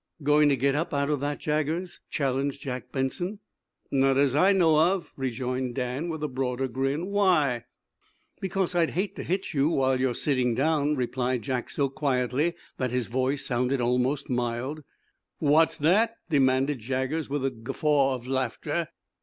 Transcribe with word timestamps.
"Going 0.23 0.49
to 0.49 0.55
get 0.57 0.73
up 0.73 0.95
out 0.95 1.11
of 1.11 1.19
that, 1.19 1.37
Jaggers?" 1.39 1.99
challenged 2.09 2.63
Jack 2.63 2.91
Benson. 2.91 3.37
"Not 3.91 4.17
as 4.17 4.33
I 4.33 4.51
know 4.51 4.79
of," 4.79 5.13
rejoined 5.15 5.75
Dan, 5.75 6.09
with 6.09 6.23
a 6.23 6.27
broader 6.27 6.67
grin. 6.67 7.05
"Why?" 7.11 7.65
"Because 8.39 8.73
I'd 8.73 8.89
hate 8.97 9.15
to 9.17 9.23
hit 9.23 9.53
you 9.53 9.69
while 9.69 9.99
you're 9.99 10.15
sitting 10.15 10.55
down," 10.55 10.95
replied 10.95 11.43
Jack 11.43 11.69
so 11.69 11.87
quietly 11.87 12.55
that 12.77 12.89
his 12.89 13.09
voice 13.09 13.45
sounded 13.45 13.79
almost 13.79 14.27
mild. 14.27 14.83
"What's 15.37 15.77
that?" 15.77 16.15
demanded 16.31 16.79
Jaggers, 16.79 17.29
with 17.29 17.45
a 17.45 17.51
guffaw 17.51 18.15
of 18.15 18.25
laughter. 18.25 18.87